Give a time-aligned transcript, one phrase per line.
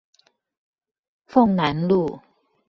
[1.27, 2.21] 鳳楠路